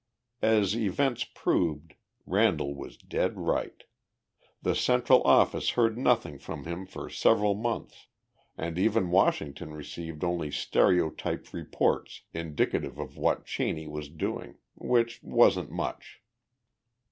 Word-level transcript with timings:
As 0.41 0.75
events 0.75 1.25
proved, 1.25 1.93
Randall 2.25 2.73
was 2.73 2.97
dead 2.97 3.37
right. 3.37 3.83
The 4.63 4.73
Central 4.73 5.21
Office 5.25 5.69
heard 5.77 5.95
nothing 5.95 6.39
from 6.39 6.63
him 6.65 6.87
for 6.87 7.07
several 7.07 7.53
months, 7.53 8.07
and 8.57 8.79
even 8.79 9.11
Washington 9.11 9.73
received 9.75 10.23
only 10.23 10.49
stereotyped 10.49 11.53
reports 11.53 12.23
indicative 12.33 12.97
of 12.97 13.15
what 13.15 13.45
Cheney 13.45 13.85
was 13.85 14.09
doing 14.09 14.57
which 14.73 15.19
wasn't 15.21 15.69
much. 15.69 16.23